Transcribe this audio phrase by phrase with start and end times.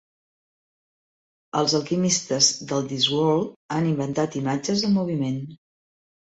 [1.59, 5.39] Els alquimistes del Discworld han inventat imatges en moviment.